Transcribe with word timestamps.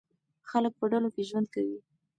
خلک 0.49 0.73
په 0.79 0.85
ډلو 0.91 1.09
کې 1.15 1.21
ژوند 1.29 1.47
کوي. 1.53 1.77